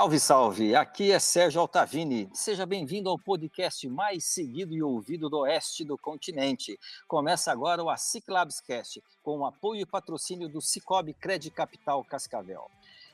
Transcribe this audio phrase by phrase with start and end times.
[0.00, 0.74] Salve, salve!
[0.74, 2.26] Aqui é Sérgio Altavini.
[2.32, 6.80] Seja bem-vindo ao podcast mais seguido e ouvido do oeste do continente.
[7.06, 12.70] Começa agora o ASIC Labscast, com o apoio e patrocínio do Cicobi Credit Capital Cascavel.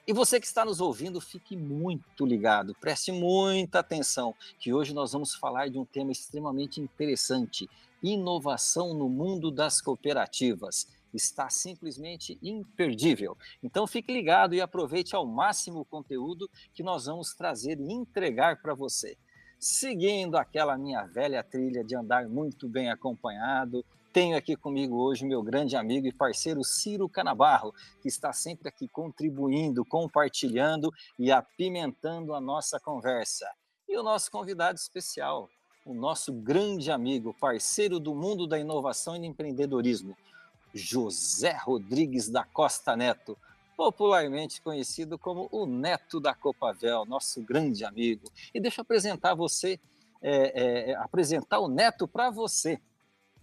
[0.07, 5.11] E você que está nos ouvindo, fique muito ligado, preste muita atenção, que hoje nós
[5.11, 7.69] vamos falar de um tema extremamente interessante:
[8.01, 13.37] inovação no mundo das cooperativas está simplesmente imperdível.
[13.63, 18.61] Então fique ligado e aproveite ao máximo o conteúdo que nós vamos trazer e entregar
[18.61, 19.17] para você.
[19.59, 25.43] Seguindo aquela minha velha trilha de andar muito bem acompanhado, tenho aqui comigo hoje meu
[25.43, 32.41] grande amigo e parceiro Ciro Canabarro, que está sempre aqui contribuindo, compartilhando e apimentando a
[32.41, 33.47] nossa conversa.
[33.89, 35.51] E o nosso convidado especial,
[35.85, 40.17] o nosso grande amigo, parceiro do mundo da inovação e do empreendedorismo,
[40.77, 43.37] José Rodrigues da Costa Neto,
[43.77, 48.31] popularmente conhecido como o Neto da Copavel, nosso grande amigo.
[48.55, 49.81] E deixa eu apresentar você,
[50.23, 52.81] é, é, apresentar o Neto para você.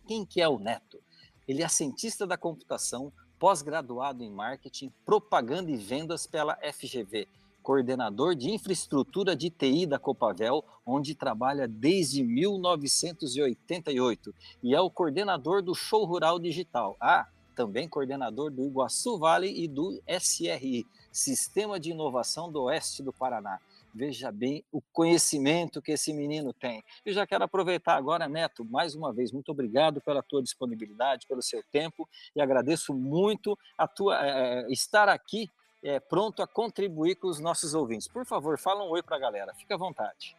[0.08, 1.02] Quem que é o Neto?
[1.48, 7.28] Ele é cientista da computação, pós-graduado em marketing, propaganda e vendas pela FGV
[7.64, 15.64] coordenador de infraestrutura de TI da Copavel, onde trabalha desde 1988 e é o coordenador
[15.64, 16.96] do Show Rural Digital.
[17.00, 23.14] Ah, também coordenador do Iguaçu Vale e do SRI, Sistema de Inovação do Oeste do
[23.14, 23.60] Paraná.
[23.96, 26.84] Veja bem o conhecimento que esse menino tem.
[27.06, 31.44] E já quero aproveitar agora, Neto, mais uma vez, muito obrigado pela tua disponibilidade, pelo
[31.44, 35.48] seu tempo e agradeço muito a tua é, estar aqui
[35.84, 38.08] é, pronto a contribuir com os nossos ouvintes.
[38.08, 40.36] Por favor, fala um oi para a galera, fica à vontade.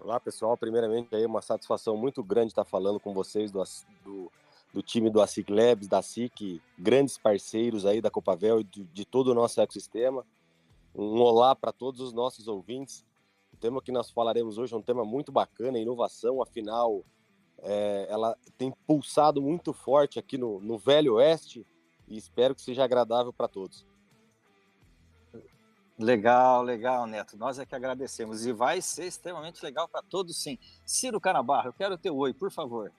[0.00, 0.56] Olá, pessoal.
[0.56, 3.62] Primeiramente, é uma satisfação muito grande estar falando com vocês do,
[4.04, 4.32] do,
[4.74, 9.04] do time do ASIC Labs, da SIC, grandes parceiros aí da Copavel e de, de
[9.04, 10.26] todo o nosso ecossistema.
[10.94, 13.04] Um olá para todos os nossos ouvintes.
[13.52, 17.02] O tema que nós falaremos hoje é um tema muito bacana, inovação, afinal,
[17.58, 21.66] é, ela tem pulsado muito forte aqui no, no Velho Oeste
[22.06, 23.86] e espero que seja agradável para todos.
[25.98, 27.38] Legal, legal, Neto.
[27.38, 28.44] Nós é que agradecemos.
[28.44, 30.58] E vai ser extremamente legal para todos, sim.
[30.84, 32.92] Ciro Canabarro, eu quero teu oi, por favor.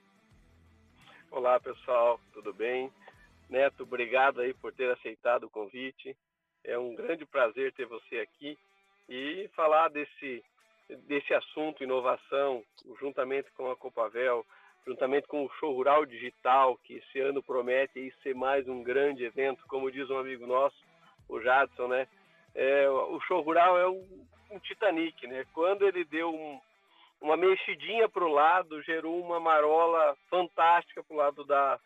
[1.30, 2.92] Olá, pessoal, tudo bem?
[3.48, 6.16] Neto, obrigado aí por ter aceitado o convite.
[6.64, 8.58] É um grande prazer ter você aqui
[9.08, 10.42] e falar desse,
[11.06, 12.64] desse assunto, inovação,
[13.00, 14.44] juntamente com a Copavel,
[14.84, 19.64] juntamente com o Show Rural Digital, que esse ano promete ser mais um grande evento,
[19.68, 20.76] como diz um amigo nosso,
[21.28, 22.08] o Jadson, né?
[22.58, 24.04] É, o show rural é um,
[24.50, 25.46] um Titanic, né?
[25.54, 26.60] Quando ele deu um,
[27.20, 31.78] uma mexidinha para o lado, gerou uma marola fantástica para o lado da,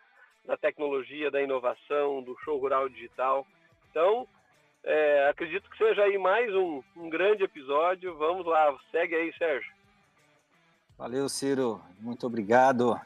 [0.47, 3.47] da tecnologia, da inovação, do show rural digital.
[3.91, 4.27] Então,
[4.83, 8.17] é, acredito que seja aí mais um, um grande episódio.
[8.17, 9.71] Vamos lá, segue aí, Sérgio.
[10.97, 11.83] Valeu, Ciro.
[12.01, 12.99] Muito obrigado.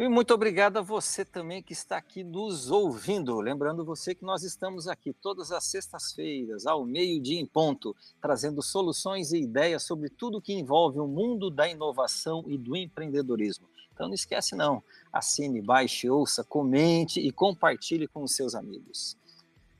[0.00, 3.38] E muito obrigado a você também que está aqui nos ouvindo.
[3.38, 9.30] Lembrando você que nós estamos aqui todas as sextas-feiras, ao meio-dia em ponto, trazendo soluções
[9.30, 13.68] e ideias sobre tudo que envolve o mundo da inovação e do empreendedorismo.
[13.92, 19.18] Então não esquece não, assine, baixe, ouça, comente e compartilhe com os seus amigos.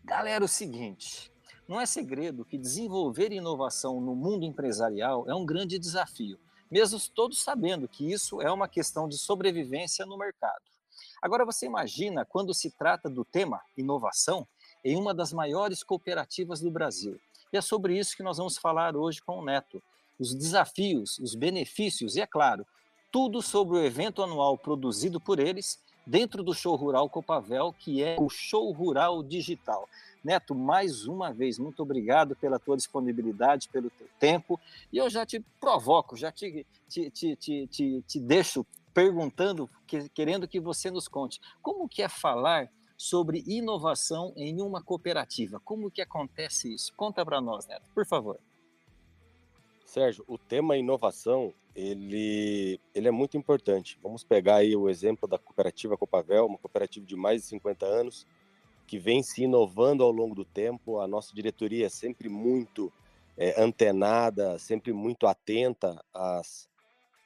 [0.05, 1.33] Galera, é o seguinte,
[1.67, 6.39] não é segredo que desenvolver inovação no mundo empresarial é um grande desafio
[6.71, 10.63] mesmo todos sabendo que isso é uma questão de sobrevivência no mercado.
[11.21, 14.47] Agora você imagina quando se trata do tema inovação
[14.85, 17.21] em uma das maiores cooperativas do Brasil.
[17.53, 19.83] E é sobre isso que nós vamos falar hoje com o Neto.
[20.19, 22.67] Os desafios, os benefícios e, é claro,
[23.11, 28.17] tudo sobre o evento anual produzido por eles dentro do Show Rural Copavel, que é
[28.19, 29.89] o Show Rural Digital.
[30.23, 34.61] Neto, mais uma vez, muito obrigado pela tua disponibilidade, pelo teu tempo.
[34.93, 40.09] E eu já te provoco, já te, te, te, te, te, te deixo perguntando, que,
[40.11, 45.59] querendo que você nos conte como que é falar sobre inovação em uma cooperativa.
[45.61, 46.93] Como que acontece isso?
[46.95, 48.39] Conta para nós, Neto, por favor.
[49.87, 53.99] Sérgio, o tema inovação, ele, ele é muito importante.
[54.03, 58.27] Vamos pegar aí o exemplo da cooperativa Copavel, uma cooperativa de mais de 50 anos,
[58.91, 60.99] que vem se inovando ao longo do tempo.
[60.99, 62.93] A nossa diretoria é sempre muito
[63.39, 66.69] é, antenada, sempre muito atenta às,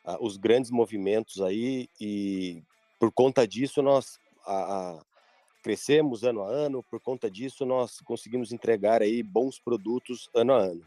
[0.04, 2.62] aos grandes movimentos aí e
[3.00, 4.52] por conta disso nós a,
[4.90, 5.04] a,
[5.62, 10.58] crescemos ano a ano, por conta disso nós conseguimos entregar aí bons produtos ano a
[10.58, 10.82] ano.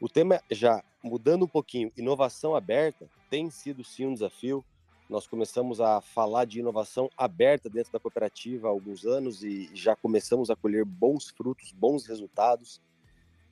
[0.00, 4.64] O tema já mudando um pouquinho, inovação aberta tem sido sim um desafio.
[5.08, 9.96] Nós começamos a falar de inovação aberta dentro da cooperativa há alguns anos e já
[9.96, 12.82] começamos a colher bons frutos, bons resultados.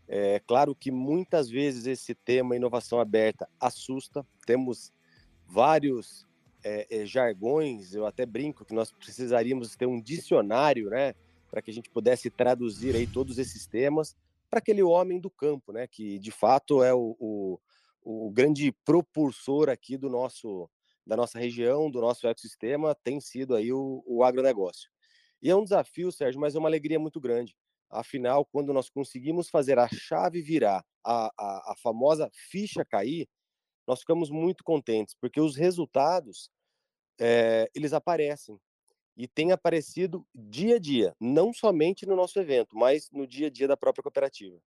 [0.06, 4.24] É claro que muitas vezes esse tema inovação aberta assusta.
[4.44, 4.92] Temos
[5.46, 6.26] vários
[6.62, 11.14] é, é, jargões, eu até brinco que nós precisaríamos ter um dicionário, né,
[11.50, 14.16] para que a gente pudesse traduzir aí todos esses temas
[14.50, 17.58] para aquele homem do campo, né, que de fato é o, o,
[18.04, 20.68] o, grande propulsor aqui do nosso
[21.06, 24.90] da nossa região, do nosso ecossistema, tem sido aí o, o agronegócio.
[25.40, 27.56] E é um desafio, Sérgio, mas é uma alegria muito grande.
[27.88, 33.28] Afinal, quando nós conseguimos fazer a chave virar, a, a, a famosa ficha cair,
[33.86, 36.50] nós ficamos muito contentes, porque os resultados,
[37.20, 38.58] é, eles aparecem
[39.16, 43.50] e tem aparecido dia a dia, não somente no nosso evento, mas no dia a
[43.50, 44.60] dia da própria cooperativa.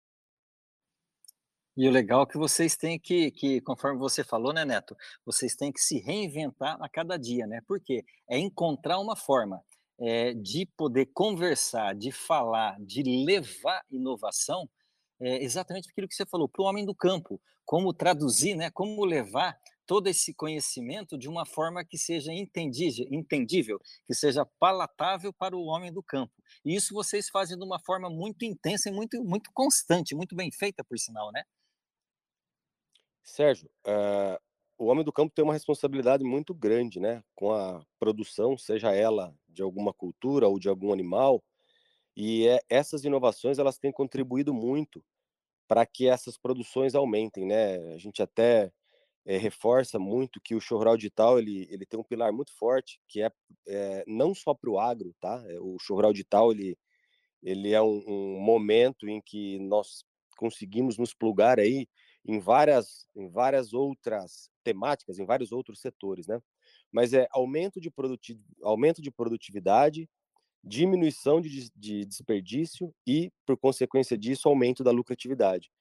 [1.80, 5.56] E o legal é que vocês têm que, que, conforme você falou, né, Neto, vocês
[5.56, 7.62] têm que se reinventar a cada dia, né?
[7.66, 9.64] Porque é encontrar uma forma
[9.98, 14.70] é, de poder conversar, de falar, de levar inovação,
[15.22, 18.70] é exatamente aquilo que você falou, para o homem do campo, como traduzir, né?
[18.70, 25.56] Como levar todo esse conhecimento de uma forma que seja entendível, que seja palatável para
[25.56, 26.34] o homem do campo.
[26.66, 30.52] E isso vocês fazem de uma forma muito intensa e muito, muito constante, muito bem
[30.52, 31.44] feita, por sinal, né?
[33.24, 34.40] Sérgio, uh,
[34.78, 39.36] o homem do campo tem uma responsabilidade muito grande, né, com a produção, seja ela
[39.48, 41.44] de alguma cultura ou de algum animal,
[42.16, 45.04] e é, essas inovações elas têm contribuído muito
[45.68, 47.78] para que essas produções aumentem, né?
[47.94, 48.72] A gente até
[49.26, 53.00] é, reforça muito que o show rural digital ele, ele tem um pilar muito forte
[53.08, 53.32] que é,
[53.68, 55.42] é não só para o agro, tá?
[55.62, 56.78] O show rural digital ele,
[57.44, 60.04] ele é um, um, momento em que nós
[60.38, 61.88] conseguimos nos plugar aí
[62.26, 66.40] em várias em várias outras temáticas, em vários outros setores, né?
[66.92, 70.10] Mas é aumento de, produtiv aumento de produtividade,
[70.64, 75.72] diminuição de, de desperdício e, por consequência disso, aumento da lucratividade.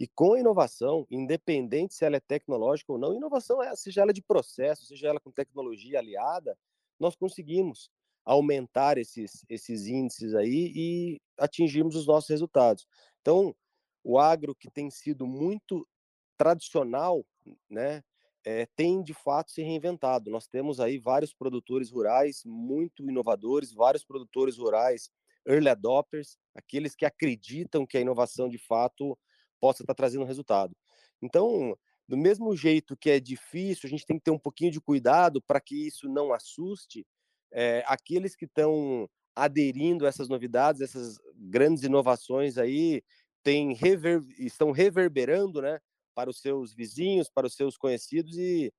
[0.00, 4.12] E com a inovação, independente se ela é tecnológica ou não, inovação é, seja ela
[4.12, 6.56] de processo, seja ela com tecnologia aliada,
[6.98, 7.90] nós conseguimos
[8.24, 12.86] aumentar esses, esses índices aí e atingirmos os nossos resultados.
[13.20, 13.54] Então,
[14.04, 15.88] o agro que tem sido muito
[16.36, 17.24] tradicional,
[17.68, 18.02] né,
[18.44, 20.30] é, tem de fato se reinventado.
[20.30, 25.10] Nós temos aí vários produtores rurais muito inovadores, vários produtores rurais
[25.46, 29.18] early adopters, aqueles que acreditam que a inovação de fato
[29.60, 30.76] possa estar trazendo resultado.
[31.22, 34.80] Então, do mesmo jeito que é difícil, a gente tem que ter um pouquinho de
[34.80, 37.06] cuidado para que isso não assuste
[37.50, 43.02] é, aqueles que estão aderindo a essas novidades, essas grandes inovações aí,
[43.44, 45.78] tem rever, estão reverberando, né,
[46.14, 48.72] para os seus vizinhos, para os seus conhecidos e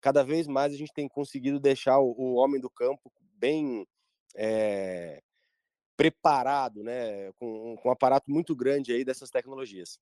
[0.00, 3.86] cada vez mais a gente tem conseguido deixar o, o homem do campo bem
[4.34, 5.20] é,
[5.96, 10.00] preparado, né, com, com um aparato muito grande aí dessas tecnologias.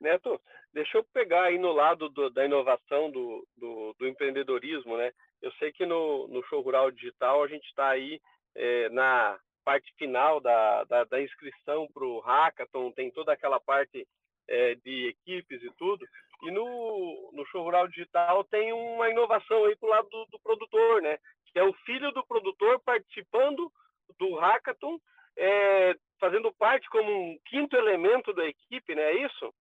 [0.00, 0.40] Neto,
[0.72, 5.12] deixa eu pegar aí no lado do, da inovação do, do, do, empreendedorismo, né?
[5.40, 8.20] Eu sei que no, no show rural digital a gente está aí
[8.54, 14.06] é, na parte final da, da, da inscrição para o hackathon, tem toda aquela parte
[14.48, 16.06] é, de equipes e tudo.
[16.42, 20.38] E no, no show rural digital tem uma inovação aí para o lado do, do,
[20.40, 21.18] produtor, né?
[21.52, 23.72] Que é o filho do produtor participando
[24.18, 24.98] do hackathon,
[25.36, 29.02] é, fazendo parte como um quinto elemento da equipe, né?
[29.02, 29.54] É isso?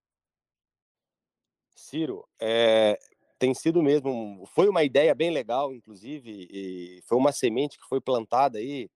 [1.75, 2.99] Ciro, é,
[3.39, 7.99] tem sido mesmo, foi uma ideia bem legal, inclusive, e foi uma semente que foi
[7.99, 8.89] plantada aí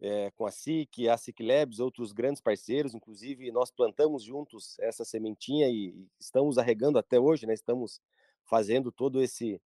[0.00, 5.04] é, com a SIC, a SIC Labs, outros grandes parceiros, inclusive nós plantamos juntos essa
[5.04, 7.52] sementinha e estamos arregando até hoje, né?
[7.52, 8.00] Estamos
[8.44, 9.60] fazendo todo esse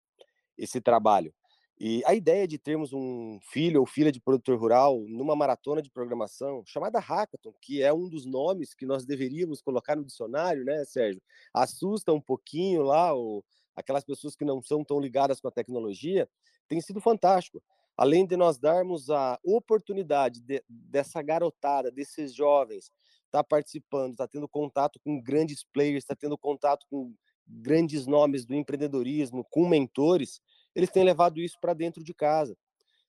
[0.57, 1.33] esse trabalho.
[1.79, 5.89] E a ideia de termos um filho ou filha de produtor rural numa maratona de
[5.89, 10.85] programação chamada Hackathon, que é um dos nomes que nós deveríamos colocar no dicionário, né,
[10.85, 11.21] Sérgio?
[11.53, 13.43] Assusta um pouquinho lá o,
[13.75, 16.29] aquelas pessoas que não são tão ligadas com a tecnologia,
[16.67, 17.61] tem sido fantástico.
[17.97, 22.85] Além de nós darmos a oportunidade de, dessa garotada, desses jovens,
[23.25, 27.13] estar tá participando, estar tá tendo contato com grandes players, estar tá tendo contato com
[27.45, 30.41] grandes nomes do empreendedorismo, com mentores,
[30.73, 32.57] eles têm levado isso para dentro de casa.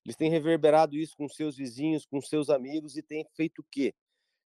[0.04, 3.94] Eles têm reverberado isso com seus vizinhos, com seus amigos e têm feito o quê?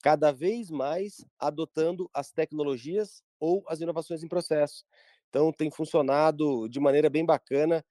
[0.02, 4.84] cada vez mais adotando as tecnologias ou as inovações em processo.
[5.30, 7.86] Então, tem funcionado de maneira bem bacana.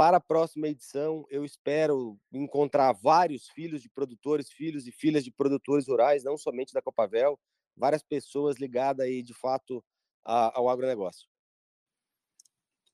[0.00, 5.30] Para a próxima edição, eu espero encontrar vários filhos de produtores, filhos e filhas de
[5.30, 7.38] produtores rurais, não somente da Copavel,
[7.76, 9.84] várias pessoas ligadas aí, de fato,
[10.24, 11.28] ao agronegócio.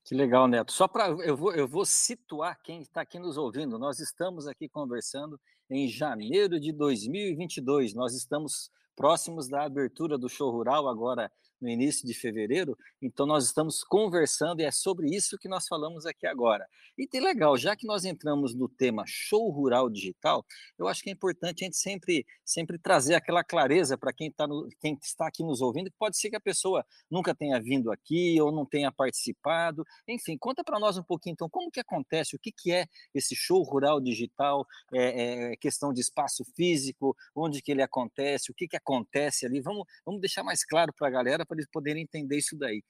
[0.03, 0.73] Que legal, Neto.
[0.73, 3.79] Só para eu vou, eu vou situar quem está aqui nos ouvindo.
[3.79, 7.93] Nós estamos aqui conversando em janeiro de 2022.
[7.93, 13.45] Nós estamos próximos da abertura do show rural agora no início de fevereiro, então nós
[13.45, 16.67] estamos conversando e é sobre isso que nós falamos aqui agora.
[16.97, 20.45] E tem legal, já que nós entramos no tema show rural digital,
[20.77, 24.47] eu acho que é importante a gente sempre, sempre trazer aquela clareza para quem, tá
[24.79, 28.39] quem está aqui nos ouvindo, que pode ser que a pessoa nunca tenha vindo aqui
[28.41, 29.85] ou não tenha participado.
[30.07, 33.35] Enfim, conta para nós um pouquinho, então, como que acontece, o que, que é esse
[33.35, 38.67] show rural digital, é, é questão de espaço físico, onde que ele acontece, o que,
[38.67, 42.37] que acontece ali, vamos, vamos deixar mais claro para a galera, para eles poderem entender
[42.37, 42.83] isso daí.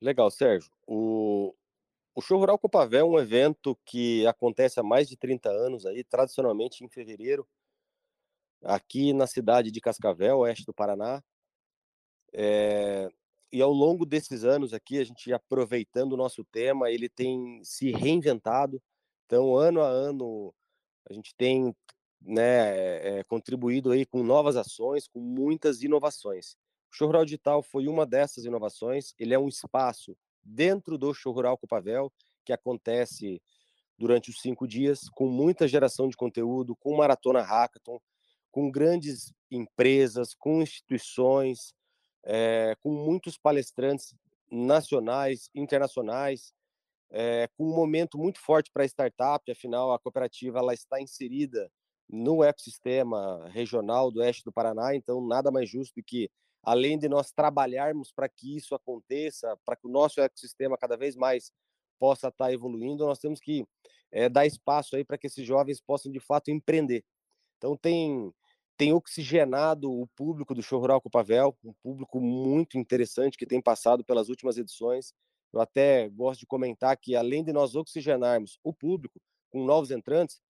[0.00, 0.70] Legal, Sérgio.
[0.86, 1.54] O,
[2.14, 6.02] o Show Rural Copavel é um evento que acontece há mais de 30 anos aí,
[6.02, 7.46] tradicionalmente em fevereiro,
[8.62, 11.22] aqui na cidade de Cascavel, oeste do Paraná.
[12.32, 13.08] É,
[13.52, 17.90] e ao longo desses anos aqui, a gente aproveitando o nosso tema, ele tem se
[17.92, 18.82] reinventado.
[19.26, 20.54] Então, ano a ano,
[21.08, 21.74] a gente tem
[22.20, 26.56] né, é, contribuído aí com novas ações, com muitas inovações.
[26.92, 29.14] Show Rural Digital foi uma dessas inovações.
[29.18, 32.12] Ele é um espaço dentro do Show Rural Copavel,
[32.44, 33.40] que acontece
[33.98, 37.98] durante os cinco dias, com muita geração de conteúdo, com maratona hackathon,
[38.50, 41.72] com grandes empresas, com instituições,
[42.24, 44.14] é, com muitos palestrantes
[44.50, 46.52] nacionais, internacionais,
[47.10, 51.70] é, com um momento muito forte para a startup, afinal a cooperativa ela está inserida
[52.08, 56.30] no ecossistema regional do oeste do Paraná, então nada mais justo do que
[56.62, 61.16] além de nós trabalharmos para que isso aconteça, para que o nosso ecossistema cada vez
[61.16, 61.52] mais
[61.98, 63.66] possa estar tá evoluindo, nós temos que
[64.10, 67.04] é, dar espaço aí para que esses jovens possam de fato empreender.
[67.58, 68.32] Então tem
[68.76, 74.02] tem oxigenado o público do Show Rural Copavel, um público muito interessante que tem passado
[74.02, 75.14] pelas últimas edições.
[75.52, 80.40] Eu até gosto de comentar que além de nós oxigenarmos o público com novos entrantes,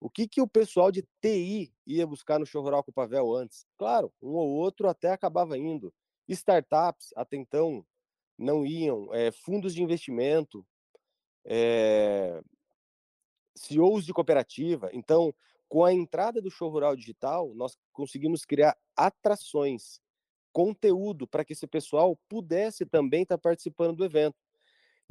[0.00, 3.34] o que, que o pessoal de TI ia buscar no show rural com o Pavel
[3.34, 3.66] antes?
[3.76, 5.92] Claro, um ou outro até acabava indo.
[6.26, 7.84] Startups, até então,
[8.38, 9.12] não iam.
[9.14, 10.66] É, fundos de investimento,
[11.44, 12.40] é,
[13.54, 14.88] CEOs de cooperativa.
[14.94, 15.34] Então,
[15.68, 20.00] com a entrada do show rural digital, nós conseguimos criar atrações,
[20.50, 24.36] conteúdo para que esse pessoal pudesse também estar tá participando do evento.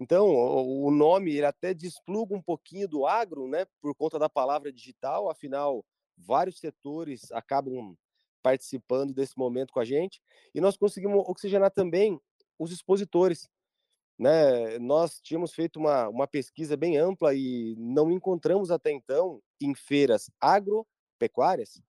[0.02, 4.72] Então, o nome ele até despluga um pouquinho do agro, né, por conta da palavra
[4.72, 5.86] digital, afinal,
[6.18, 7.98] vários setores acabam
[8.42, 10.22] participando desse momento com a gente,
[10.56, 12.18] e nós conseguimos oxigenar também
[12.58, 13.50] os expositores.
[14.18, 14.80] Né?
[14.80, 20.32] Nós tínhamos feito uma, uma pesquisa bem ampla e não encontramos até então, em feiras
[20.40, 21.82] agropecuárias,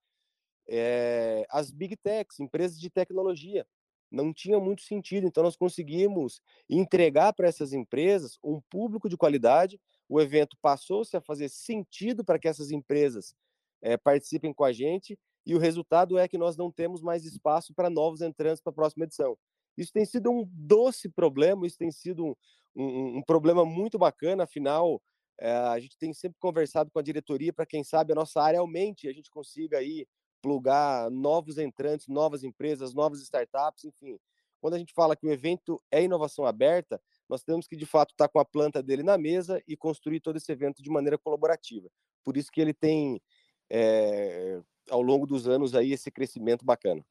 [0.69, 3.65] é, as big techs, empresas de tecnologia,
[4.11, 5.27] não tinha muito sentido.
[5.27, 9.81] Então, nós conseguimos entregar para essas empresas um público de qualidade.
[10.09, 13.35] O evento passou-se a fazer sentido para que essas empresas
[13.83, 17.73] é, participem com a gente, e o resultado é que nós não temos mais espaço
[17.75, 19.39] para novos entrantes para a próxima edição.
[19.77, 22.35] Isso tem sido um doce problema, isso tem sido um,
[22.77, 25.01] um, um problema muito bacana, afinal,
[25.39, 28.61] é, a gente tem sempre conversado com a diretoria para, quem sabe, a nossa área
[28.61, 30.07] aumente a gente consiga aí
[30.41, 34.19] plugar novos entrantes, novas empresas, novas startups, enfim.
[34.61, 38.11] Quando a gente fala que o evento é inovação aberta, nós temos que de fato
[38.11, 41.89] estar com a planta dele na mesa e construir todo esse evento de maneira colaborativa.
[42.23, 43.23] Por isso que ele tem,
[43.71, 47.05] é, ao longo dos anos, aí esse crescimento bacana.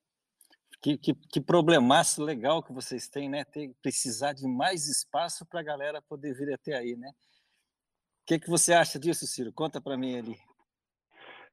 [0.82, 3.44] Que, que, que problemaço legal que vocês têm, né?
[3.44, 7.10] Ter, precisar de mais espaço para a galera poder vir até aí, né?
[7.10, 9.52] O que, que você acha disso, Ciro?
[9.52, 10.49] Conta para mim ali.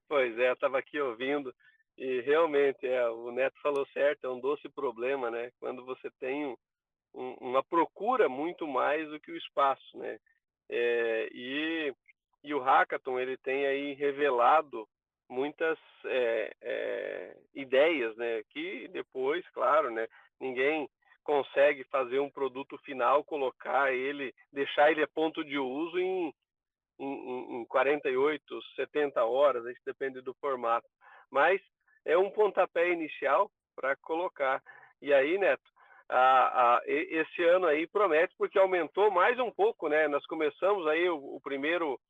[0.09, 1.53] Pois é, estava aqui ouvindo
[1.99, 5.51] e realmente é, o Neto falou certo, é um doce problema, né?
[5.59, 6.57] Quando você tem
[7.15, 10.19] um, uma procura muito mais do que o espaço, né?
[10.69, 11.95] É, e,
[12.45, 14.87] e o Hackathon ele tem aí revelado
[15.29, 18.43] muitas é, é, ideias, né?
[18.51, 20.07] Que depois, claro, né?
[20.39, 20.89] Ninguém
[21.25, 26.33] consegue fazer um produto final, colocar ele, deixar ele a ponto de uso em
[26.99, 30.87] em, em 48, 70 horas, gente depende do formato.
[31.31, 31.61] Mas
[32.05, 34.63] é um pontapé inicial para colocar.
[35.03, 35.71] E aí, Neto,
[36.09, 40.09] a, a, esse ano aí promete porque aumentou mais um pouco, né?
[40.09, 42.01] Nós começamos aí o, o primeiro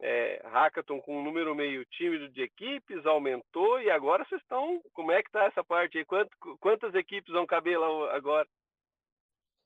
[0.00, 4.80] é, hackathon com um número meio tímido de equipes, aumentou e agora vocês estão.
[4.92, 6.04] Como é que está essa parte aí?
[6.04, 8.46] Quanto, quantas equipes vão caber lá agora?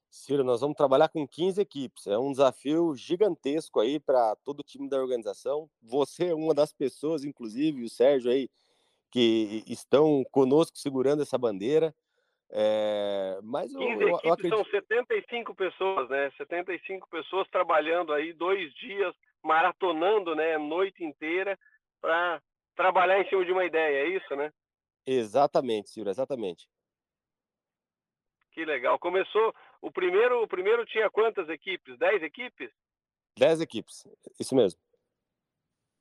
[0.09, 2.07] Ciro, nós vamos trabalhar com 15 equipes.
[2.07, 5.69] É um desafio gigantesco aí para todo o time da organização.
[5.81, 8.49] Você é uma das pessoas, inclusive, o Sérgio aí,
[9.11, 11.93] que estão conosco segurando essa bandeira.
[12.49, 14.55] É, mas 15 eu, eu, eu acredito...
[14.55, 16.31] são 75 pessoas, né?
[16.37, 21.57] 75 pessoas trabalhando aí dois dias maratonando, né, a noite inteira
[22.01, 22.41] para
[22.75, 24.51] trabalhar em cima de uma ideia, é isso, né?
[25.05, 26.67] Exatamente, Ciro, exatamente.
[28.51, 28.99] Que legal.
[28.99, 31.97] Começou o primeiro, o primeiro tinha quantas equipes?
[31.97, 32.71] Dez equipes?
[33.37, 34.07] Dez equipes,
[34.39, 34.79] isso mesmo.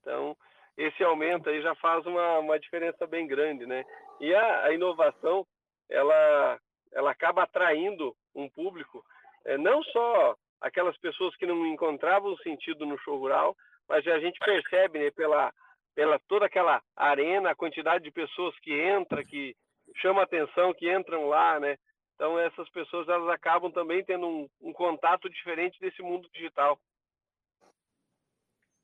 [0.01, 0.37] Então,
[0.77, 3.85] esse aumento aí já faz uma, uma diferença bem grande, né?
[4.21, 5.47] E a, a inovação,
[5.89, 6.61] ela,
[6.93, 9.05] ela acaba atraindo um público,
[9.45, 13.57] é, não só aquelas pessoas que não encontravam sentido no show rural,
[13.89, 15.53] mas a gente percebe né, pela,
[15.95, 19.55] pela toda aquela arena, a quantidade de pessoas que entra, que
[19.97, 21.77] chama atenção, que entram lá, né?
[22.17, 26.81] Então essas pessoas elas acabam também tendo um, um contato diferente desse mundo digital.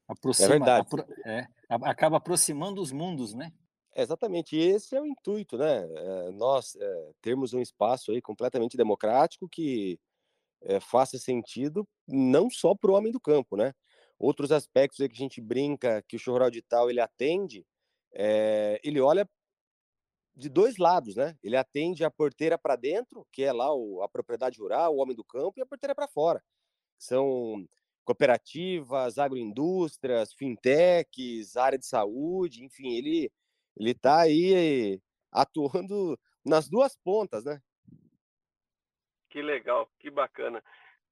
[0.07, 0.87] Aproxima, é verdade.
[0.87, 3.51] Apro, é, acaba aproximando os mundos, né?
[3.97, 5.83] Exatamente, esse é o intuito, né?
[5.83, 9.99] É, nós é, termos um espaço aí completamente democrático que
[10.63, 13.73] é, faça sentido não só para o homem do campo, né?
[14.19, 17.67] Outros aspectos aí que a gente brinca que o show rural digital ele atende,
[18.13, 19.29] é, ele olha
[20.35, 21.37] de dois lados, né?
[21.43, 25.15] Ele atende a porteira para dentro, que é lá o, a propriedade rural, o homem
[25.15, 26.43] do campo, e a porteira para fora.
[26.99, 27.67] São
[28.05, 33.31] cooperativas, agroindústrias, fintechs, área de saúde, enfim, ele
[33.77, 37.61] ele está aí atuando nas duas pontas, né?
[39.31, 40.63] Que legal, que bacana.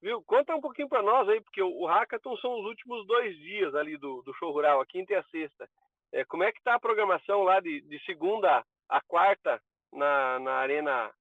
[0.01, 0.21] Viu?
[0.23, 3.97] Conta um pouquinho para nós aí, porque o, Hackathon são os últimos dois dias ali
[3.97, 5.67] do, do show rural, a quinta e a sexta.
[6.11, 10.51] É, como é que está a programação lá de, de segunda a quarta na, na
[10.55, 11.11] arena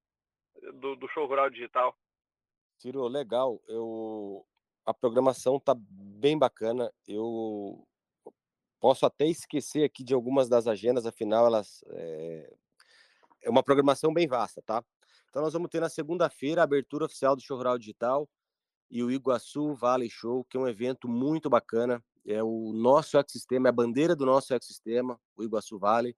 [0.74, 1.96] do, do show rural digital?
[2.78, 3.62] Ciro, legal.
[3.68, 4.44] Eu,
[4.84, 6.92] a programação tá bem bacana.
[7.06, 7.86] Eu
[8.80, 12.52] posso até esquecer aqui de algumas das agendas, afinal elas é,
[13.42, 14.82] é uma programação bem vasta, tá?
[15.28, 18.28] Então nós vamos ter na segunda-feira a abertura oficial do Show Rural Digital
[18.90, 22.02] e o Iguaçu Valley Show, que é um evento muito bacana.
[22.26, 26.16] É o nosso ecossistema, é a bandeira do nosso ecossistema, o Iguaçu Valley.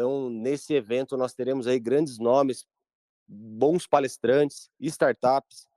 [0.00, 2.66] Então, nesse evento, nós teremos aí grandes nomes,
[3.28, 5.68] bons palestrantes, startups,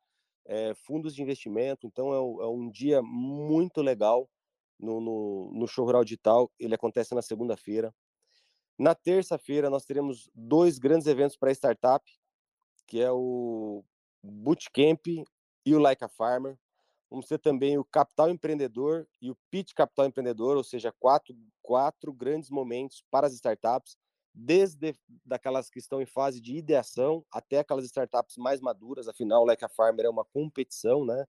[0.46, 1.86] é, fundos de investimento.
[1.86, 4.30] Então, é, é, um dia muito legal
[4.80, 6.50] no, no, no Show Rural Digital.
[6.58, 7.94] Ele acontece na segunda-feira.
[8.80, 12.10] Na terça-feira, nós teremos dois grandes eventos para startup
[12.88, 13.84] que é o
[14.24, 15.06] Bootcamp
[15.66, 16.58] e o Like a Farmer.
[17.10, 22.12] Vamos ter também o Capital Empreendedor e o Pitch Capital Empreendedor, ou seja, quatro, quatro
[22.14, 23.98] grandes momentos para as startups,
[24.34, 29.08] desde daquelas que estão em fase de ideação até aquelas startups mais maduras.
[29.08, 31.26] Afinal, o Like a Farmer é uma competição, né?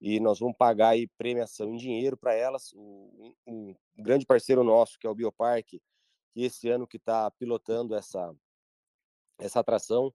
[0.00, 2.72] E nós vamos pagar aí premiação em dinheiro para elas.
[2.74, 7.96] Um, um grande parceiro nosso, que é o Biopark, que esse ano que está pilotando
[7.96, 8.32] essa,
[9.40, 10.14] essa atração,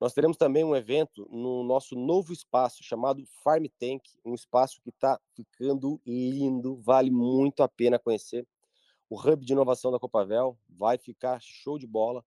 [0.00, 4.90] nós teremos também um evento no nosso novo espaço chamado Farm Tank, um espaço que
[4.90, 8.44] está ficando lindo, vale muito a pena conhecer.
[9.12, 12.24] O hub de inovação da Copavel vai ficar show de bola.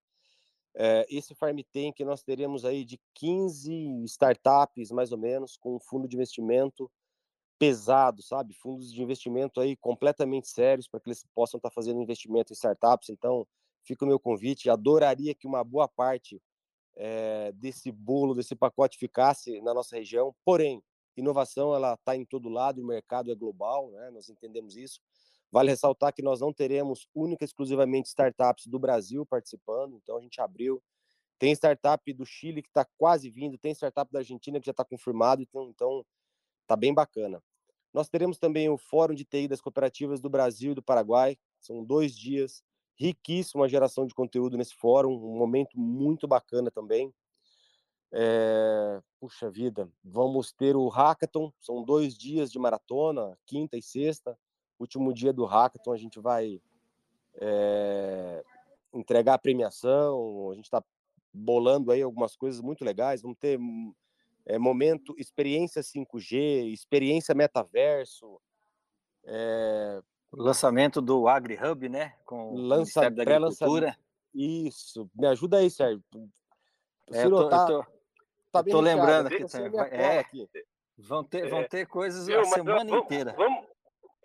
[0.76, 5.80] É, esse Farm Tank nós teremos aí de 15 startups, mais ou menos, com um
[5.80, 6.88] fundo de investimento
[7.58, 8.54] pesado, sabe?
[8.54, 12.56] Fundos de investimento aí completamente sérios para que eles possam estar tá fazendo investimento em
[12.56, 13.10] startups.
[13.10, 13.48] Então,
[13.84, 14.70] fica o meu convite.
[14.70, 16.40] Adoraria que uma boa parte
[16.96, 20.36] é, desse bolo, desse pacote ficasse na nossa região.
[20.46, 20.84] Porém,
[21.18, 24.12] inovação ela está em todo lado, o mercado é global, né?
[24.12, 25.02] nós entendemos isso.
[25.56, 30.22] Vale ressaltar que nós não teremos única e exclusivamente startups do Brasil participando, então a
[30.22, 30.84] gente abriu.
[31.40, 34.84] Tem startup do Chile que está quase vindo, tem startup da Argentina que já está
[34.84, 36.06] confirmado, então, então
[36.68, 37.42] tá bem bacana.
[37.94, 41.86] Nós teremos também o Fórum de TI das Cooperativas do Brasil e do Paraguai, são
[41.86, 42.62] dois dias
[43.00, 47.14] riquíssima geração de conteúdo nesse fórum, um momento muito bacana também.
[48.12, 54.38] É, puxa vida, vamos ter o Hackathon, são dois dias de maratona, quinta e sexta.
[54.80, 56.62] Último dia do Hackathon, a gente vai
[57.36, 58.44] é,
[58.94, 60.84] entregar a premiação, a gente está
[61.34, 63.22] bolando aí algumas coisas muito legais.
[63.22, 63.60] Vamos ter
[64.46, 68.40] é, momento, experiência 5G, experiência metaverso,
[69.26, 72.14] é, lançamento do AgriHub, né?
[72.26, 73.98] Com Lança, o Ministério da Agricultura.
[74.34, 75.10] Isso.
[75.16, 76.04] Me ajuda aí, Sérgio.
[77.12, 77.86] É, Ciro, tô, tá, tô,
[78.52, 80.50] tá bem tô lembrando aqui, tá, é, aqui.
[80.98, 81.68] Vão ter, vão é.
[81.68, 83.34] ter coisas a semana vamos, inteira.
[83.38, 83.66] Vamos,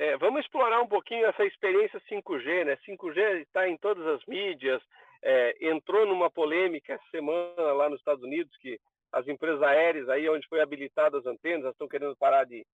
[0.01, 2.79] é, vamos explorar um pouquinho essa experiência 5G, né?
[2.89, 4.83] 5G está em todas as mídias,
[5.23, 8.81] é, entrou numa polêmica essa semana lá nos Estados Unidos que
[9.13, 12.65] as empresas aéreas aí onde foi habilitadas as antenas estão querendo parar de,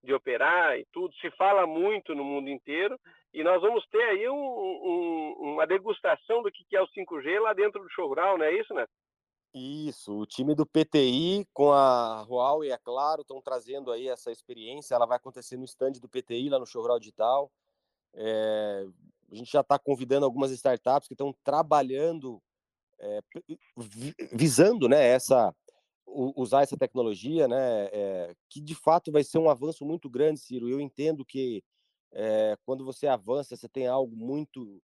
[0.00, 1.12] de operar e tudo.
[1.16, 2.96] Se fala muito no mundo inteiro
[3.34, 7.52] e nós vamos ter aí um, um, uma degustação do que é o 5G lá
[7.52, 8.86] dentro do showground, não é isso, né?
[9.58, 14.94] Isso, o time do PTI com a Huawei, é claro, estão trazendo aí essa experiência.
[14.94, 17.50] Ela vai acontecer no stand do PTI, lá no Showground Digital.
[18.12, 18.86] É,
[19.32, 22.38] a gente já está convidando algumas startups que estão trabalhando,
[22.98, 23.20] é,
[24.30, 25.56] visando né, essa,
[26.06, 30.68] usar essa tecnologia, né, é, que de fato vai ser um avanço muito grande, Ciro.
[30.68, 31.64] Eu entendo que
[32.66, 34.82] quando você avança, você tem algo muito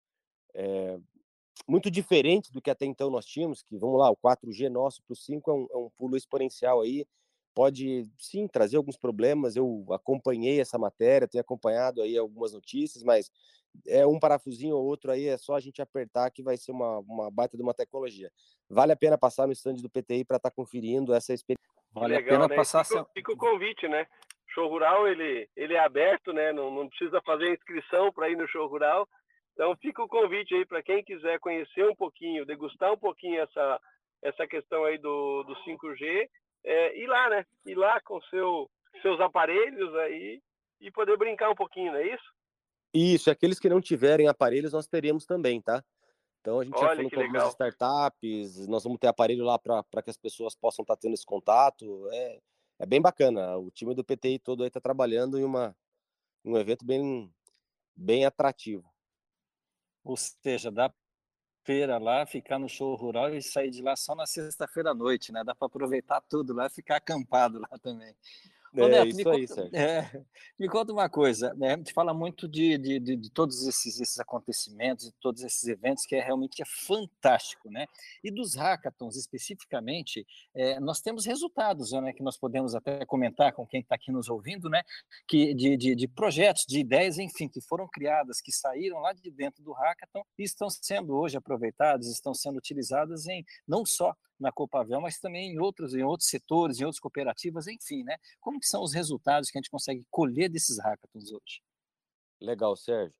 [1.68, 5.12] muito diferente do que até então nós tínhamos, que vamos lá, o 4G nosso para
[5.12, 7.06] o 5 é um, é um pulo exponencial aí,
[7.54, 9.56] pode sim trazer alguns problemas.
[9.56, 13.30] Eu acompanhei essa matéria, tenho acompanhado aí algumas notícias, mas
[13.86, 16.98] é um parafusinho ou outro aí, é só a gente apertar que vai ser uma,
[17.00, 18.30] uma baita de uma tecnologia.
[18.68, 21.60] Vale a pena passar no stand do PTI para estar tá conferindo essa experiência.
[21.92, 22.56] Vale Legal, a pena né?
[22.56, 22.84] passar.
[22.84, 24.06] Fica, fica, o convite, né?
[24.48, 26.52] Show Rural ele, ele é aberto, né?
[26.52, 29.08] Não, não precisa fazer inscrição para ir no Show Rural.
[29.52, 33.80] Então fica o convite aí para quem quiser conhecer um pouquinho, degustar um pouquinho essa,
[34.22, 36.28] essa questão aí do, do 5G,
[36.64, 37.44] é, ir lá, né?
[37.66, 38.70] Ir lá com seu,
[39.02, 40.40] seus aparelhos aí
[40.80, 42.32] e poder brincar um pouquinho, não é isso?
[42.92, 45.84] Isso, aqueles que não tiverem aparelhos nós teremos também, tá?
[46.40, 50.02] Então a gente Olha, já falou com algumas startups, nós vamos ter aparelho lá para
[50.02, 52.08] que as pessoas possam estar tá tendo esse contato.
[52.12, 52.40] É,
[52.80, 53.56] é bem bacana.
[53.58, 55.76] O time do PTI todo aí está trabalhando em uma,
[56.44, 57.30] um evento bem,
[57.94, 58.90] bem atrativo.
[60.04, 60.92] Ou seja, dá
[61.64, 65.30] feira lá, ficar no show rural e sair de lá só na sexta-feira à noite,
[65.32, 65.44] né?
[65.44, 68.14] Dá para aproveitar tudo lá ficar acampado lá também.
[68.72, 70.24] É, Neto, isso me, aí, conta, é,
[70.58, 71.74] me conta uma coisa, né?
[71.74, 75.64] A gente fala muito de, de, de, de, todos esses, esses acontecimentos, de todos esses
[75.64, 77.86] eventos, que é realmente é fantástico, né?
[78.22, 82.12] E dos hackathons especificamente, é, nós temos resultados, né?
[82.12, 84.82] Que nós podemos até comentar com quem está aqui nos ouvindo, né?
[85.26, 89.30] Que de, de, de projetos, de ideias, enfim, que foram criadas, que saíram lá de
[89.32, 94.52] dentro do hackathon e estão sendo hoje aproveitadas, estão sendo utilizadas em não só na
[94.52, 98.16] Copavel, mas também em outros, em outros setores, em outras cooperativas, enfim, né?
[98.40, 101.62] Como que são os resultados que a gente consegue colher desses hackathons hoje?
[102.40, 103.14] Legal, Sérgio.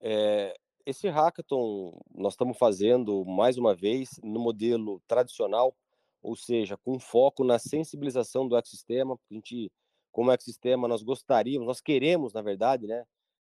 [0.00, 5.74] É, esse hackathon nós estamos fazendo mais uma vez no modelo tradicional,
[6.22, 9.18] ou seja, com foco na sensibilização do ecossistema.
[9.30, 9.72] A gente,
[10.12, 13.04] como ecossistema, nós gostaríamos, nós queremos, na verdade, né,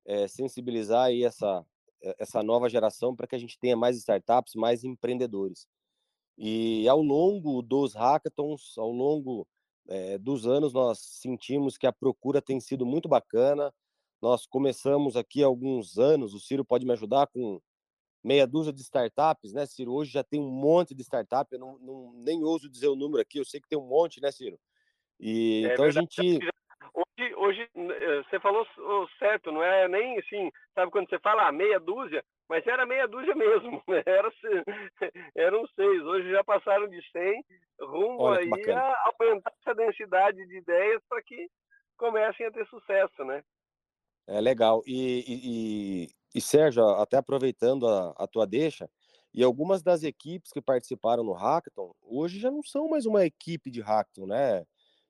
[0.06, 1.64] é, sensibilizar aí essa
[2.18, 5.66] essa nova geração para que a gente tenha mais startups, mais empreendedores.
[6.38, 9.46] E ao longo dos hackathons, ao longo
[9.88, 13.74] é, dos anos, nós sentimos que a procura tem sido muito bacana.
[14.22, 17.60] Nós começamos aqui há alguns anos, o Ciro pode me ajudar com
[18.22, 19.92] meia dúzia de startups, né, Ciro?
[19.92, 23.20] Hoje já tem um monte de startup, eu não, não nem ouso dizer o número
[23.20, 24.58] aqui, eu sei que tem um monte, né, Ciro?
[25.18, 26.38] E é então a gente
[27.38, 28.66] Hoje, eh, você falou
[29.18, 33.06] certo, não é nem assim, sabe quando você fala ah, meia dúzia, mas era meia
[33.06, 34.02] dúzia mesmo, né?
[34.04, 34.30] era,
[35.36, 37.44] eram seis, hoje já passaram de cem,
[37.80, 41.48] rumo Olha, aí a aumentar essa densidade de ideias para que
[41.96, 43.42] comecem a ter sucesso, né?
[44.26, 44.82] É legal.
[44.86, 48.88] E, e, e Sérgio, até aproveitando a, a tua deixa,
[49.32, 53.70] e algumas das equipes que participaram no Hackathon, hoje já não são mais uma equipe
[53.70, 54.64] de Hackathon, né?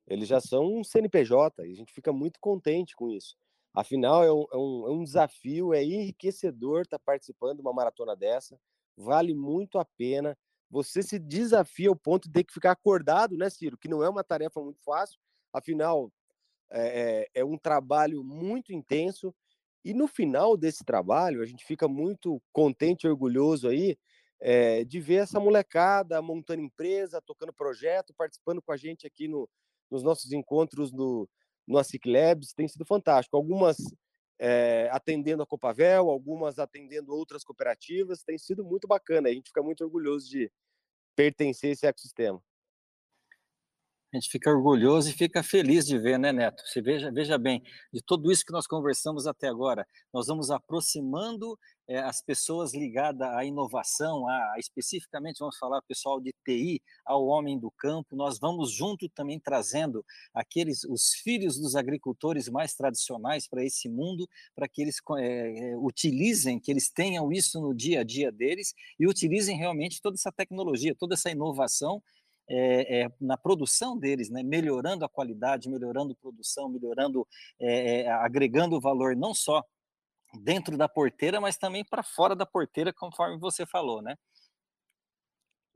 [0.08, 3.36] Eles já são um CNPJ e a gente fica muito contente com isso.
[3.74, 7.72] Afinal, é um, é um, é um desafio, é enriquecedor estar tá participando de uma
[7.72, 8.58] maratona dessa,
[8.96, 10.36] vale muito a pena.
[10.70, 13.78] Você se desafia ao ponto de ter que ficar acordado, né, Ciro?
[13.78, 15.18] Que não é uma tarefa muito fácil,
[15.52, 16.10] afinal,
[16.70, 19.34] é, é, é um trabalho muito intenso.
[19.84, 23.96] E no final desse trabalho, a gente fica muito contente e orgulhoso aí
[24.40, 29.48] é, de ver essa molecada montando empresa, tocando projeto, participando com a gente aqui no,
[29.90, 31.28] nos nossos encontros no,
[31.66, 33.36] no ASIC Labs, tem sido fantástico.
[33.36, 33.76] Algumas
[34.38, 39.28] é, atendendo a Copavel, algumas atendendo outras cooperativas, tem sido muito bacana.
[39.28, 40.50] A gente fica muito orgulhoso de
[41.16, 42.40] pertencer a esse ecossistema.
[44.10, 46.62] A gente fica orgulhoso e fica feliz de ver, né, Neto?
[46.66, 51.58] Você veja, veja bem, de tudo isso que nós conversamos até agora, nós vamos aproximando
[51.86, 57.58] é, as pessoas ligadas à inovação, a, especificamente vamos falar pessoal de TI, ao homem
[57.58, 63.62] do campo, nós vamos junto também trazendo aqueles os filhos dos agricultores mais tradicionais para
[63.62, 68.32] esse mundo, para que eles é, utilizem, que eles tenham isso no dia a dia
[68.32, 72.02] deles e utilizem realmente toda essa tecnologia, toda essa inovação
[72.48, 74.42] é, é, na produção deles, né?
[74.42, 77.26] melhorando a qualidade, melhorando a produção, melhorando,
[77.60, 79.62] é, agregando valor não só
[80.42, 84.16] dentro da porteira, mas também para fora da porteira, conforme você falou, né?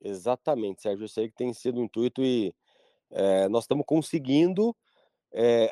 [0.00, 1.04] Exatamente, Sérgio.
[1.04, 2.54] Eu sei que tem sido um intuito e
[3.50, 4.76] nós estamos conseguindo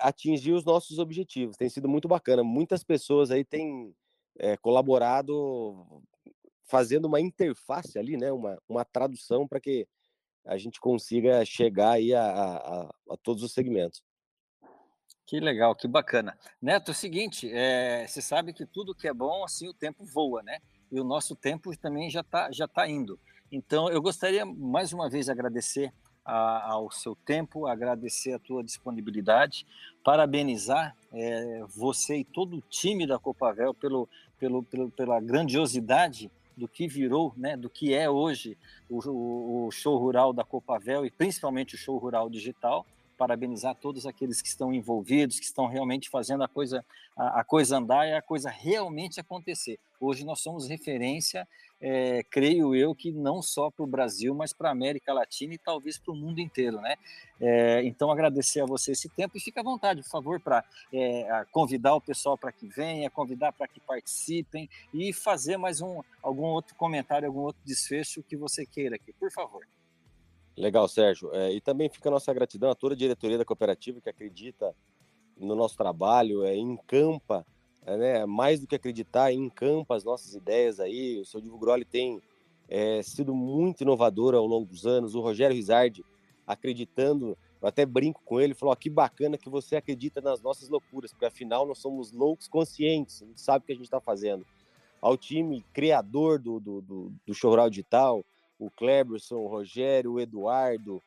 [0.01, 1.57] atingir os nossos objetivos.
[1.57, 2.45] Tem sido muito bacana.
[2.45, 3.95] Muitas pessoas aí têm
[4.63, 5.85] colaborado
[6.71, 8.33] fazendo uma interface ali, né?
[8.33, 9.87] Uma, uma tradução para que
[10.45, 14.03] a gente consiga chegar aí a, a, a, todos os segmentos.
[15.27, 16.37] Que legal, que bacana.
[16.61, 20.05] Neto, é o seguinte, é, você sabe que tudo que é bom, assim, o tempo
[20.05, 20.59] voa, né?
[20.91, 23.19] E o nosso tempo também já está já tá indo.
[23.53, 25.93] Então, eu gostaria mais uma vez agradecer
[26.25, 29.67] a, ao seu tempo, agradecer a tua disponibilidade,
[30.05, 36.69] parabenizar é, você e todo o time da Copavel pelo, pelo, pelo, pela grandiosidade do
[36.69, 38.57] que virou, né, do que é hoje
[38.89, 44.41] o, o, show rural da Copavel e principalmente o show rural digital parabenizar todos aqueles
[44.41, 46.85] que estão envolvidos, que estão realmente fazendo a coisa,
[47.17, 49.79] a, a coisa andar e a coisa realmente acontecer.
[49.99, 51.47] Hoje nós somos referência,
[51.81, 55.59] é, creio eu, que não só para o Brasil, mas para a América Latina e
[55.59, 56.97] talvez para o mundo inteiro, né?
[57.41, 60.63] É, então agradecer a você esse tempo e fica à vontade, por favor, para
[60.93, 66.03] é, convidar o pessoal para que venha, convidar para que participem e fazer mais um
[66.23, 69.67] algum outro comentário, algum outro desfecho que você queira aqui, por favor.
[70.57, 71.31] Legal, Sérgio.
[71.51, 74.75] E também fica a nossa gratidão a toda a diretoria da cooperativa que acredita
[75.39, 77.47] no nosso trabalho, é, encampa,
[77.87, 81.19] né, mais do que acreditar, encampa as nossas ideias aí.
[81.19, 82.21] O seu Divo Groli tem
[82.69, 85.15] é, sido muito inovador ao longo dos anos.
[85.15, 86.05] O Rogério Rizardi
[86.47, 90.69] acreditando, eu até brinco com ele, falou: oh, que bacana que você acredita nas nossas
[90.69, 94.01] loucuras, porque afinal nós somos loucos conscientes, a gente sabe o que a gente está
[94.01, 94.45] fazendo.
[95.01, 98.25] Ao time criador do, do, do, do Showral Digital,
[98.59, 101.03] o Kleberson, o Rogério, o Eduardo.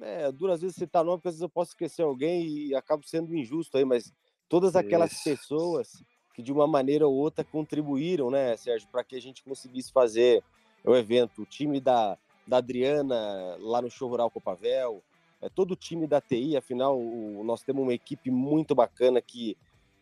[0.00, 3.34] É, duas vezes citar nome, porque às vezes eu posso esquecer alguém e acabo sendo
[3.34, 4.12] injusto aí, mas
[4.48, 5.24] todas aquelas Isso.
[5.24, 6.04] pessoas
[6.38, 10.40] que de uma maneira ou outra contribuíram, né, Sérgio, para que a gente conseguisse fazer
[10.84, 11.42] o evento.
[11.42, 15.02] O time da, da Adriana lá no Show Rural Copavel,
[15.42, 19.56] é, todo o time da TI, afinal, o, nós temos uma equipe muito bacana que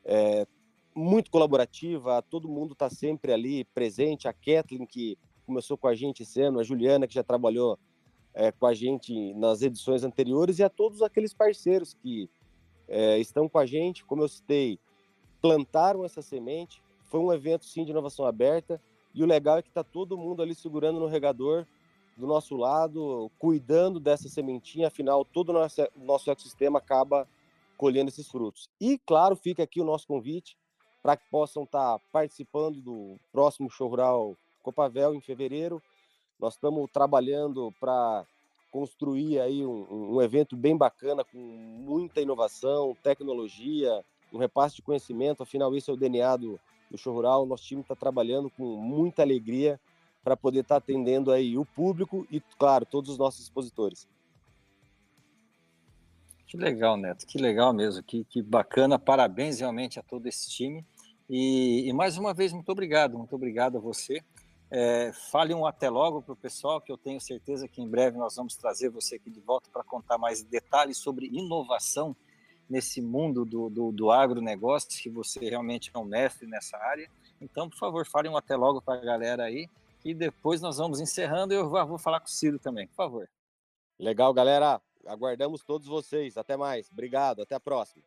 [0.04, 0.46] é
[0.94, 4.28] muito colaborativa, todo mundo está sempre ali presente.
[4.28, 7.78] A Kathleen, que começou com a gente esse ano, a Juliana, que já trabalhou
[8.34, 12.28] é, com a gente nas edições anteriores, e a todos aqueles parceiros que
[12.86, 14.78] é, estão com a gente, como eu citei,
[15.46, 16.82] plantaram essa semente.
[17.04, 18.80] Foi um evento, sim, de inovação aberta,
[19.14, 21.64] e o legal é que está todo mundo ali segurando no regador
[22.16, 27.28] do nosso lado, cuidando dessa sementinha, afinal, todo o nosso, nosso ecossistema acaba
[27.76, 28.68] colhendo esses frutos.
[28.80, 30.56] E, claro, fica aqui o nosso convite
[31.02, 35.80] para que possam estar tá participando do próximo show rural Copavel em fevereiro.
[36.40, 38.26] Nós estamos trabalhando para
[38.72, 45.42] construir aí um, um, evento bem bacana com muita inovação, tecnologia, um repasse de conhecimento.
[45.42, 46.60] Afinal, isso é o DNA do,
[46.90, 47.46] do show rural.
[47.46, 49.80] Nosso time está trabalhando com muita alegria
[50.22, 54.08] para poder estar tá atendendo aí o público e, claro, todos os nossos expositores.
[56.46, 58.98] Que legal, Neto, que legal mesmo, que, que bacana.
[58.98, 60.84] Parabéns realmente a todo esse time.
[61.28, 64.22] E, e mais uma vez, muito obrigado, muito obrigado a você.
[64.70, 68.18] É, fale um até logo para o pessoal, que eu tenho certeza que em breve
[68.18, 72.16] nós vamos trazer você aqui de volta para contar mais detalhes sobre inovação
[72.68, 77.08] nesse mundo do, do, do agronegócio, que você realmente é um mestre nessa área.
[77.40, 79.68] Então, por favor, fale um até logo para a galera aí,
[80.04, 82.94] e depois nós vamos encerrando e eu vou, vou falar com o Ciro também, por
[82.94, 83.28] favor.
[83.98, 84.80] Legal, galera.
[85.06, 86.36] Aguardamos todos vocês.
[86.36, 86.90] Até mais.
[86.90, 87.42] Obrigado.
[87.42, 88.04] Até a próxima.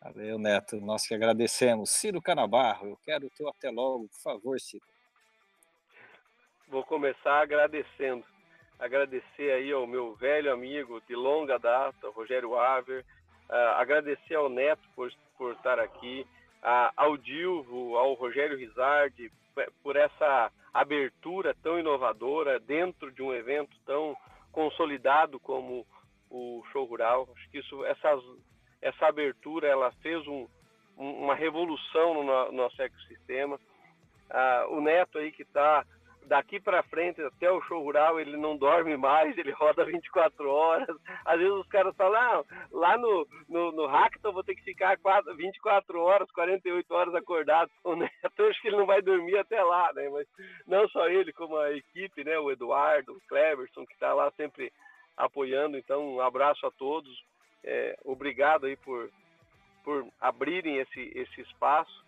[0.00, 0.80] Valeu, Neto.
[0.80, 1.90] Nós que agradecemos.
[1.90, 4.84] Ciro Canabarro, eu quero o teu até logo, por favor, Ciro.
[6.68, 8.24] Vou começar agradecendo.
[8.78, 13.04] Agradecer aí ao meu velho amigo de longa data, Rogério Aver.
[13.52, 16.26] Uh, agradecer ao Neto por, por estar aqui.
[16.62, 19.30] Uh, ao Dilvo, ao Rogério Rizardi,
[19.82, 24.16] por essa abertura tão inovadora dentro de um evento tão
[24.50, 25.86] consolidado como
[26.30, 27.28] o Show Rural.
[27.36, 28.18] Acho que isso, essa,
[28.80, 30.48] essa abertura ela fez um,
[30.96, 33.56] uma revolução no, no nosso ecossistema.
[34.30, 35.84] Uh, o Neto aí que está
[36.26, 40.96] daqui para frente até o show rural ele não dorme mais, ele roda 24 horas.
[41.24, 44.98] Às vezes os caras falam, ah, lá no, no, no Hackton vou ter que ficar
[44.98, 47.70] 4, 24 horas, 48 horas acordado.
[47.84, 50.08] O Neto, acho que ele não vai dormir até lá, né?
[50.10, 50.26] Mas
[50.66, 52.38] não só ele, como a equipe, né?
[52.38, 54.72] O Eduardo, o Cleverson, que está lá sempre
[55.16, 55.76] apoiando.
[55.76, 57.12] Então, um abraço a todos.
[57.64, 59.10] É, obrigado aí por,
[59.84, 62.02] por abrirem esse, esse espaço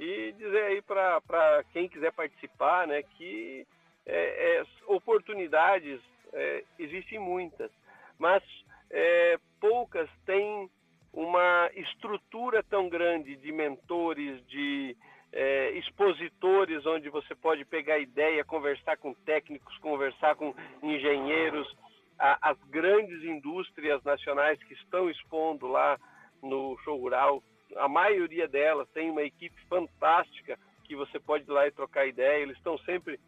[0.00, 3.66] e dizer aí para quem quiser participar, né, que
[4.06, 6.00] é, é, oportunidades
[6.32, 7.70] é, existem muitas,
[8.18, 8.42] mas
[8.90, 10.70] é, poucas têm
[11.12, 14.96] uma estrutura tão grande de mentores, de
[15.32, 21.76] é, expositores, onde você pode pegar ideia, conversar com técnicos, conversar com engenheiros,
[22.18, 25.98] a, as grandes indústrias nacionais que estão expondo lá
[26.42, 27.42] no show rural,
[27.76, 32.42] a maioria delas tem uma equipe fantástica que você pode ir lá e trocar ideia,
[32.42, 33.18] eles estão sempre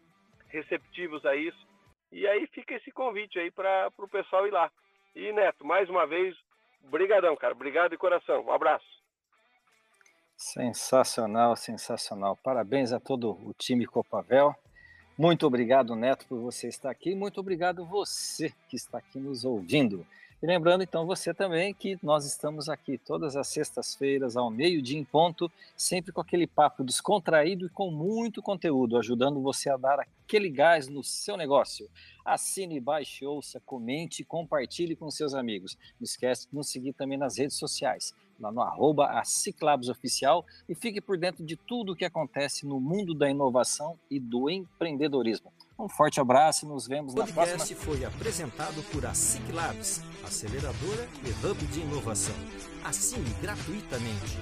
[0.49, 1.67] receptivos a isso.
[2.11, 4.71] E aí fica esse convite aí para o pessoal ir lá.
[5.15, 6.35] E Neto, mais uma vez,
[6.81, 7.53] brigadão, cara.
[7.53, 8.45] Obrigado de coração.
[8.45, 8.85] Um abraço.
[10.35, 12.35] Sensacional, sensacional.
[12.35, 14.53] Parabéns a todo o time Copavel.
[15.17, 17.15] Muito obrigado, Neto, por você estar aqui.
[17.15, 20.05] Muito obrigado você que está aqui nos ouvindo.
[20.43, 25.05] E lembrando, então, você também que nós estamos aqui todas as sextas-feiras, ao meio-dia em
[25.05, 30.49] ponto, sempre com aquele papo descontraído e com muito conteúdo, ajudando você a dar aquele
[30.49, 31.89] gás no seu negócio.
[32.25, 35.77] Assine, baixe, ouça, comente e compartilhe com seus amigos.
[35.97, 39.23] Não esquece de nos seguir também nas redes sociais, lá no arroba
[39.89, 44.19] Oficial e fique por dentro de tudo o que acontece no mundo da inovação e
[44.19, 45.53] do empreendedorismo.
[45.77, 47.43] Um forte abraço e nos vemos na próxima.
[47.43, 49.13] O podcast foi apresentado por a
[49.51, 52.35] Labs, aceleradora e hub de inovação.
[52.83, 54.37] Assine gratuitamente.